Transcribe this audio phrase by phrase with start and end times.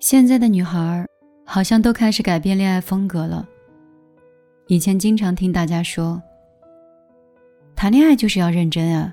[0.00, 1.04] 现在的女孩
[1.44, 3.46] 好像都开始改变恋爱风格了。
[4.68, 6.22] 以前经常听大家说，
[7.74, 9.12] 谈恋爱就是要认真啊，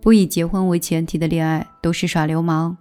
[0.00, 2.76] 不以结婚为前提的恋爱都是耍流氓。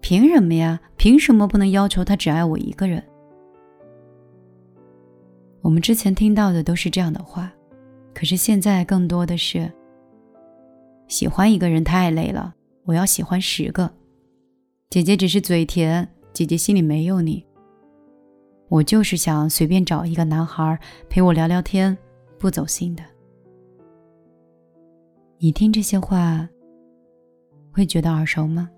[0.00, 0.80] 凭什么呀？
[0.96, 3.02] 凭什么不能要求他只爱我一个人？
[5.62, 7.52] 我们之前听到的都是这样的话，
[8.14, 9.70] 可是现在更多的是，
[11.08, 13.90] 喜欢一个人太累了，我要喜欢十个。
[14.90, 16.08] 姐姐只是嘴甜。
[16.32, 17.44] 姐姐心里没有你，
[18.68, 21.96] 我就是想随便找一个男孩陪我聊聊天，
[22.38, 23.02] 不走心的。
[25.38, 26.48] 你听这些话，
[27.72, 28.70] 会觉得耳熟吗？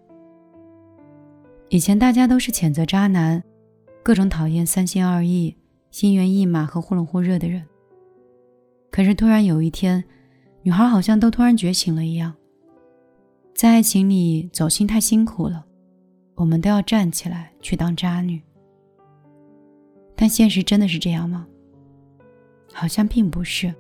[1.69, 3.43] 以前大家都是谴责渣男，
[4.03, 5.57] 各种讨厌三心二意、
[5.91, 7.65] 心猿意马和忽冷忽热的人。
[8.91, 10.03] 可是突然有一天，
[10.63, 12.35] 女孩好像都突然觉醒了一样，
[13.55, 15.67] 在爱情里走心太辛苦了。
[16.43, 18.43] 我们都要站起来去当渣女，
[20.17, 21.47] 但现实真的是这样吗？
[22.73, 23.73] 好像并不是。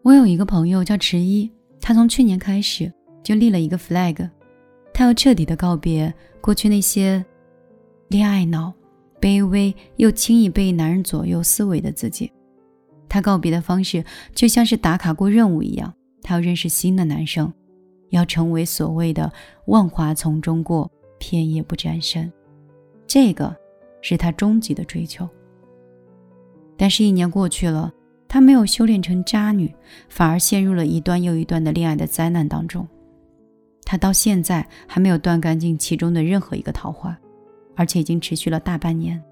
[0.00, 2.90] 我有一个朋友叫迟一，他从去年开始
[3.22, 4.26] 就立了一个 flag，
[4.94, 6.10] 他要彻底的告别
[6.40, 7.22] 过去那些
[8.08, 8.72] 恋爱脑、
[9.20, 12.32] 卑微又轻易被男人左右思维的自己。
[13.06, 14.02] 他告别的方式
[14.34, 17.52] 就像是打卡过任务一样，他要认识新的男生。
[18.10, 19.32] 要成为所谓的
[19.66, 22.30] 万花丛中过，片叶不沾身，
[23.06, 23.56] 这个
[24.02, 25.28] 是他终极的追求。
[26.76, 27.92] 但是，一年过去了，
[28.28, 29.74] 他没有修炼成渣女，
[30.08, 32.86] 反而陷入了一段又一段的恋爱的灾难当中。
[33.84, 37.18] 他到现在还没有断干净其中的任何一个桃花，
[37.76, 39.22] 而且已经持续了大半年。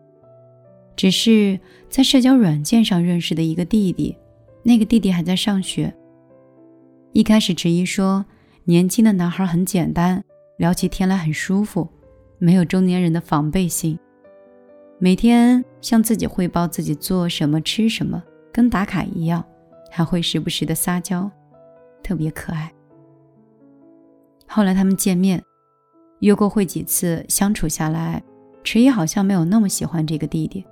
[0.97, 4.17] 只是在社交软件上认识的一个弟弟，
[4.63, 5.95] 那个弟弟还在上学。
[7.13, 8.25] 一开始，迟疑说。
[8.69, 10.23] 年轻的男孩很简单，
[10.59, 11.89] 聊起天来很舒服，
[12.37, 13.99] 没有中年人的防备心。
[14.99, 18.23] 每天向自己汇报自己做什么、吃什么，
[18.53, 19.43] 跟打卡一样，
[19.91, 21.31] 还会时不时的撒娇，
[22.03, 22.71] 特别可爱。
[24.47, 25.43] 后来他们见面，
[26.21, 28.23] 约过会几次，相处下来，
[28.63, 30.63] 迟疑好像没有那么喜欢这个弟弟。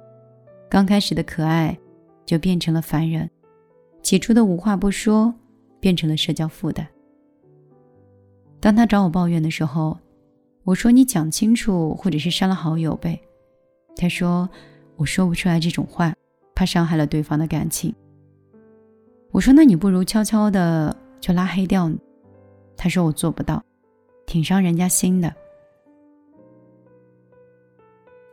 [0.69, 1.75] 刚开始的可爱，
[2.26, 3.26] 就变成了烦人；
[4.03, 5.32] 起初的无话不说，
[5.81, 6.87] 变成了社交负担。
[8.66, 9.97] 当他找我抱怨的时候，
[10.65, 13.21] 我说：“你讲清楚，或者是删了好友呗。”
[13.94, 14.50] 他说
[14.99, 16.12] ：“我说不出来这种话，
[16.53, 17.94] 怕伤害了对方的感情。”
[19.31, 21.88] 我说：“那你不如悄悄的就拉黑掉。”
[22.77, 23.65] 他说：“我做不到，
[24.27, 25.33] 挺伤人家心的。”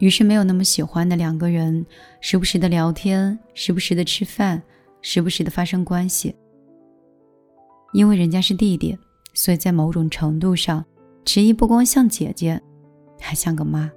[0.01, 1.85] 于是，没有那么喜欢的两个人，
[2.21, 4.59] 时不时的聊天，时不时的吃饭，
[4.99, 6.35] 时不时的发生关系，
[7.93, 8.97] 因为人家是弟弟。
[9.33, 10.85] 所以在某种程度上，
[11.25, 12.61] 迟疑不光像姐姐，
[13.19, 13.91] 还像个妈。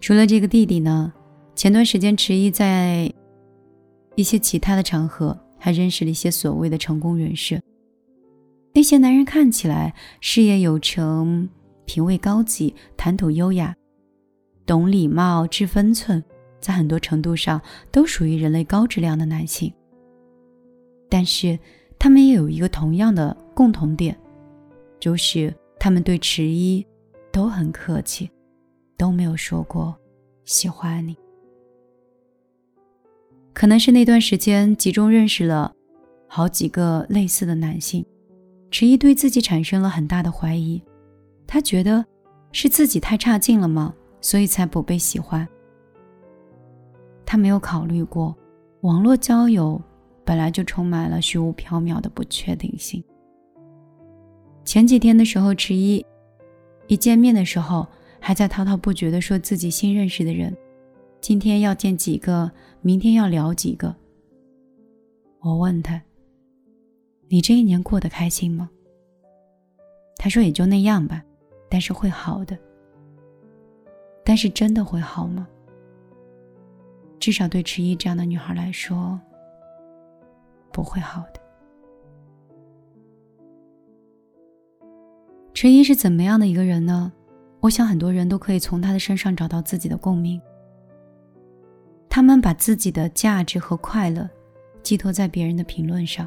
[0.00, 1.12] 除了这个弟弟呢，
[1.54, 3.12] 前段时间迟疑在
[4.14, 7.60] 一些其他的场合还认识了一些所谓的成功人士。
[8.72, 11.48] 那些男人看起来事业有成、
[11.84, 13.74] 品味高级、谈吐优雅、
[14.64, 16.22] 懂礼貌、知分寸，
[16.60, 17.60] 在很多程度上
[17.90, 19.72] 都属于人类高质量的男性。
[21.08, 21.58] 但是。
[21.98, 24.18] 他们也有一个同样的共同点，
[24.98, 26.84] 就是他们对迟一
[27.30, 28.30] 都很客气，
[28.96, 29.94] 都没有说过
[30.44, 31.16] 喜欢你。
[33.52, 35.72] 可能是那段时间集中认识了
[36.26, 38.04] 好几个类似的男性，
[38.70, 40.82] 迟一对自己产生了很大的怀疑，
[41.46, 42.04] 他觉得
[42.52, 43.94] 是自己太差劲了吗？
[44.20, 45.46] 所以才不被喜欢。
[47.26, 48.36] 他没有考虑过
[48.80, 49.80] 网络交友。
[50.24, 53.02] 本来就充满了虚无缥缈的不确定性。
[54.64, 56.04] 前几天的时候，迟一
[56.86, 57.86] 一见面的时候，
[58.20, 60.56] 还在滔滔不绝的说自己新认识的人，
[61.20, 62.50] 今天要见几个，
[62.80, 63.94] 明天要聊几个。
[65.40, 66.00] 我问他
[67.28, 68.70] ：“你这一年过得开心吗？”
[70.16, 71.22] 他说：“也就那样吧，
[71.68, 72.56] 但是会好的。”
[74.24, 75.48] 但是真的会好吗？
[77.18, 79.20] 至少对迟一这样的女孩来说。
[80.72, 81.41] 不会好的。
[85.62, 87.12] 陈一是怎么样的一个人呢？
[87.60, 90.42] 我想很多人都可以从他的身上找到自己的共鸣。
[92.08, 94.28] 他们把自己的价值和快乐
[94.82, 96.26] 寄托在别人的评论上，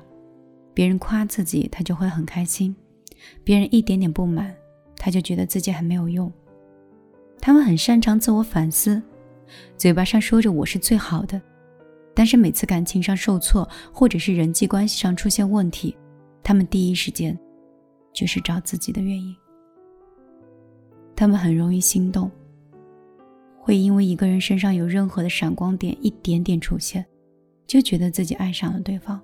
[0.74, 2.74] 别人夸自己，他就会很开心；
[3.44, 4.56] 别人一点点不满，
[4.96, 6.31] 他就觉得自己很没有用。
[7.42, 9.04] 他们很擅长自我反思，
[9.76, 11.42] 嘴巴上说着我是最好的。
[12.14, 15.94] 但是每次感情上受挫，或者是人际关系上出现问题，
[16.42, 17.38] 他们第一时间
[18.16, 19.36] 就是找自己的原因。
[21.16, 22.32] 他们很容易心动，
[23.60, 27.06] 会因为一个人身上有任何的闪光点一点点出现，
[27.68, 29.22] 就觉得自己爱上了对方，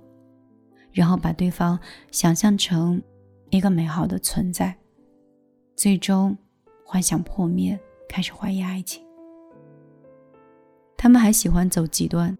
[0.92, 1.80] 然后把对方
[2.12, 3.02] 想象成
[3.50, 4.78] 一个美好的存在，
[5.76, 6.38] 最终
[6.86, 9.04] 幻想破灭，开始怀疑爱情。
[10.98, 12.38] 他们还喜欢走极端，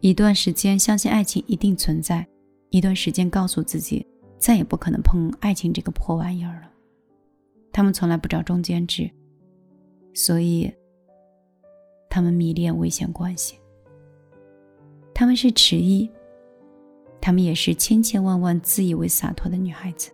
[0.00, 2.26] 一段时间相信爱情一定存在，
[2.70, 4.06] 一段时间告诉自己
[4.38, 6.70] 再也不可能碰爱情这个破玩意儿了。
[7.72, 9.10] 他们从来不找中间值，
[10.14, 10.72] 所以
[12.08, 13.58] 他们迷恋危险关系。
[15.14, 16.08] 他们是迟疑，
[17.20, 20.10] 他们也是千千万万自以为洒脱的女孩子。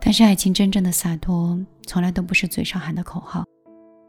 [0.00, 3.44] 但是，爱情真正的洒脱，从来都不是嘴上喊的口号。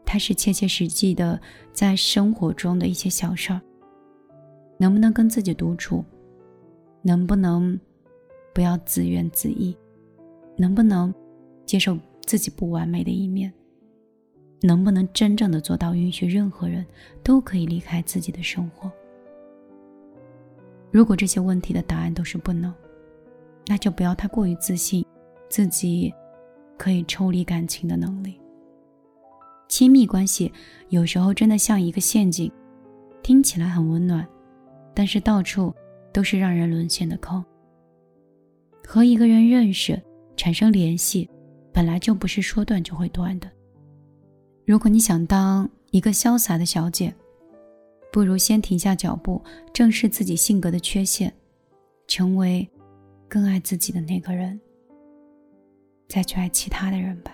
[0.04, 1.40] 它是切切实际的，
[1.72, 3.60] 在生活中的一些小事儿。
[4.78, 6.04] 能不能跟自己独处？
[7.02, 7.78] 能不能
[8.52, 9.76] 不要自怨自艾？
[10.56, 11.14] 能不能
[11.64, 13.52] 接受自己不完美的一面？
[14.62, 16.84] 能不能真正的做到允许任何人
[17.22, 18.90] 都可以离开自己的生活？
[20.90, 22.74] 如果这些问题的答案都是不能，
[23.66, 25.06] 那就不要太过于自信，
[25.48, 26.12] 自己
[26.76, 28.38] 可以抽离感情的能力。
[29.68, 30.52] 亲密关系
[30.88, 32.50] 有时候真的像一个陷阱，
[33.22, 34.26] 听起来很温暖，
[34.92, 35.72] 但是到处
[36.12, 37.44] 都是让人沦陷的坑。
[38.86, 40.00] 和一个人认识、
[40.36, 41.28] 产生联系，
[41.72, 43.50] 本来就不是说断就会断的。
[44.66, 47.14] 如果你想当一个潇洒的小姐，
[48.12, 49.42] 不如先停下脚步，
[49.72, 51.32] 正视自己性格的缺陷，
[52.08, 52.68] 成为
[53.28, 54.60] 更爱自己的那个人，
[56.08, 57.32] 再去爱其他的人吧。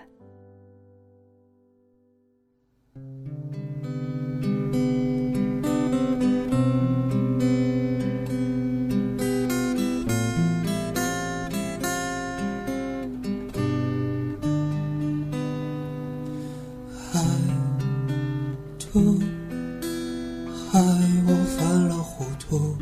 [20.73, 20.79] 爱
[21.27, 22.75] 我犯了糊涂，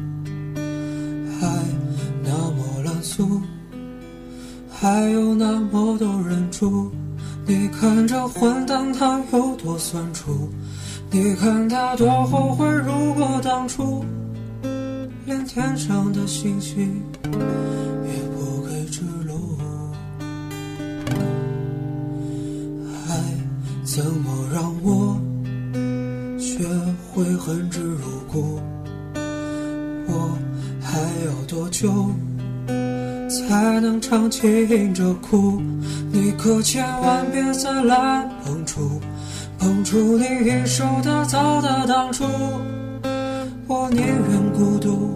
[1.40, 1.48] 还
[2.24, 3.42] 那么烂俗，
[4.70, 6.92] 还有那么多人住。
[7.48, 10.50] 你看这混蛋他有多酸楚，
[11.12, 14.04] 你看他多后悔，如果当初
[15.26, 17.02] 连天上的星星
[27.45, 28.59] 恨之入骨，
[30.07, 30.36] 我
[30.81, 32.09] 还要多久
[33.30, 35.62] 才能尝尽这苦？
[36.12, 39.00] 你可千万别再来碰触，
[39.59, 42.24] 碰触你一手打造的当初。
[43.68, 45.12] 我宁愿孤独，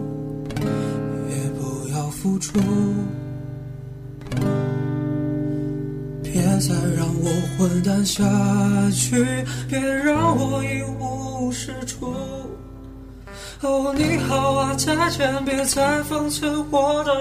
[1.31, 2.59] 也不要付出。
[6.59, 8.23] 再让我混蛋下
[8.91, 9.25] 去，
[9.69, 12.13] 别让我一无是处。
[13.61, 17.13] 哦，你好啊，再见，别再讽刺我的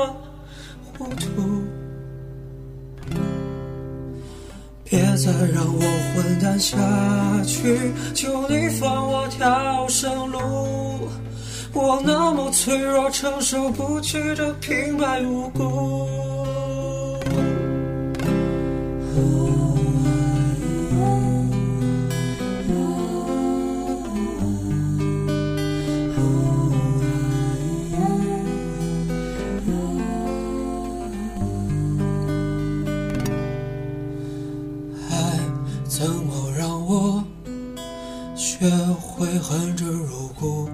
[0.96, 1.62] 糊涂。
[4.84, 5.80] 别再让我
[6.14, 6.76] 混蛋下
[7.46, 11.08] 去，求你放我条生路。
[11.74, 16.37] 我那么脆弱，承受不起这平白无故。
[38.60, 38.68] 学
[39.00, 40.68] 会恨之入骨？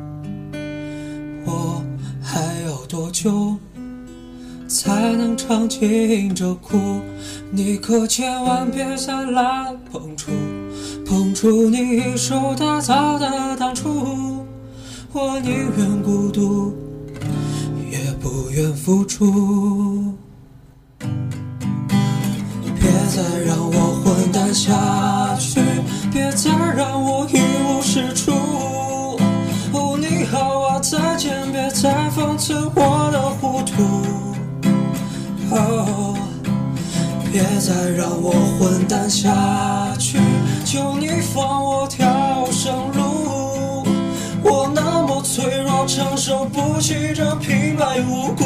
[1.45, 1.85] 我
[2.23, 3.59] 还要多久
[4.67, 6.79] 才能尝尽这苦？
[7.51, 10.31] 你可千万别再来碰触，
[11.05, 14.47] 碰触你一手打造的当初。
[15.13, 16.73] 我宁愿孤独，
[17.91, 20.15] 也不愿付出。
[22.81, 25.61] 别再让我混蛋下去，
[26.11, 27.37] 别再让我一
[27.95, 28.33] 是处。
[29.73, 33.85] 哦，你好啊，再见，别再讽刺我的糊涂。
[35.53, 36.17] 哦，
[37.31, 39.31] 别再让我混蛋下
[39.97, 40.19] 去，
[40.65, 42.05] 求你放我条
[42.51, 43.87] 生路。
[44.43, 48.43] 我那么脆弱，承受不起这平白无故。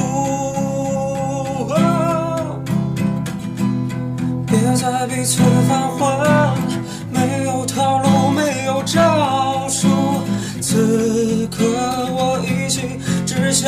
[4.47, 6.05] 别再彼此反悔，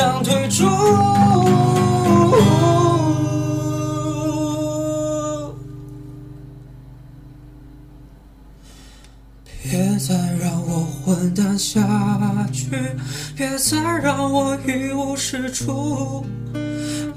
[0.01, 0.65] 想退出。
[9.61, 11.79] 别再让我混蛋下
[12.51, 12.71] 去
[13.37, 16.25] 别再让我一无是处。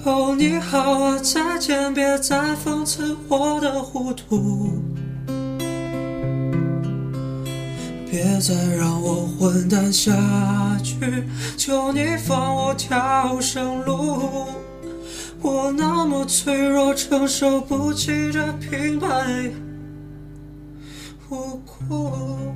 [0.05, 4.84] 哦你好啊再见别再讽刺我的糊涂。
[8.15, 10.13] 别再让我混蛋下
[10.85, 10.95] 去，
[11.57, 14.47] 求你放我条生路。
[15.43, 19.09] 我那么脆弱，承受不起这平白
[21.29, 22.55] 无故。